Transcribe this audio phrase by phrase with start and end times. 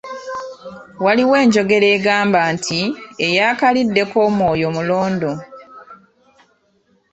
[1.03, 2.79] Waliwo n'enjogera egamba nti,
[3.27, 5.31] "Eyakaliddeko omwoyo mulondo".